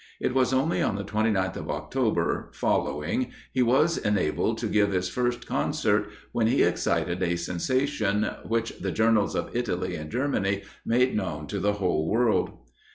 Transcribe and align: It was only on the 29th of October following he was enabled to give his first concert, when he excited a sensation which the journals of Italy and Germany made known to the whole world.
It 0.19 0.33
was 0.33 0.51
only 0.51 0.81
on 0.81 0.95
the 0.95 1.03
29th 1.03 1.57
of 1.57 1.69
October 1.69 2.49
following 2.53 3.31
he 3.53 3.61
was 3.61 3.99
enabled 3.99 4.57
to 4.57 4.65
give 4.67 4.91
his 4.93 5.07
first 5.07 5.45
concert, 5.45 6.09
when 6.31 6.47
he 6.47 6.63
excited 6.63 7.21
a 7.21 7.35
sensation 7.35 8.23
which 8.43 8.79
the 8.79 8.91
journals 8.91 9.35
of 9.35 9.55
Italy 9.55 9.93
and 9.93 10.09
Germany 10.09 10.63
made 10.83 11.15
known 11.15 11.45
to 11.49 11.59
the 11.59 11.73
whole 11.73 12.09
world. 12.09 12.49